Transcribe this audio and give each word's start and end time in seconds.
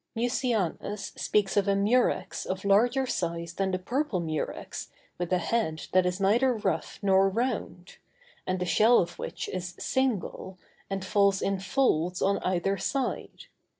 Mucianus 0.15 1.11
speaks 1.15 1.55
of 1.55 1.67
a 1.67 1.75
murex 1.75 2.47
of 2.47 2.65
larger 2.65 3.05
size 3.05 3.53
than 3.53 3.69
the 3.69 3.77
purple 3.77 4.19
murex 4.19 4.89
with 5.19 5.31
a 5.31 5.37
head 5.37 5.83
that 5.91 6.07
is 6.07 6.19
neither 6.19 6.55
rough 6.55 6.97
nor 7.03 7.29
round; 7.29 7.97
and 8.47 8.57
the 8.57 8.65
shell 8.65 8.97
of 8.97 9.19
which 9.19 9.47
is 9.49 9.75
single, 9.77 10.57
and 10.89 11.05
falls 11.05 11.39
in 11.39 11.59
folds 11.59 12.19
on 12.19 12.39
either 12.39 12.79
side. 12.79 13.45